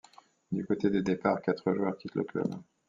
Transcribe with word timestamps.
Du 0.51 0.65
côté 0.65 0.89
des 0.89 1.03
départs, 1.03 1.43
quatre 1.43 1.75
joueurs 1.75 1.95
quittent 1.95 2.15
le 2.15 2.23
club. 2.23 2.55